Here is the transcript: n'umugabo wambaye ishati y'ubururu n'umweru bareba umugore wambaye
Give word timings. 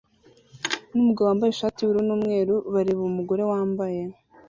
n'umugabo 0.91 1.25
wambaye 1.27 1.51
ishati 1.51 1.77
y'ubururu 1.79 2.07
n'umweru 2.09 2.55
bareba 2.73 3.01
umugore 3.11 3.43
wambaye 3.51 4.01